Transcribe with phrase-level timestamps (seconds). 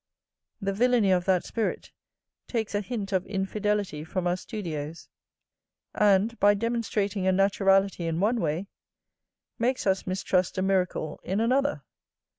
[0.59, 1.91] The villany of that spirit
[2.47, 5.07] takes a hint of infidelity from our studios;
[5.93, 8.65] and, by demonstrating a naturality in one way,
[9.59, 11.83] makes us mistrust a miracle in another.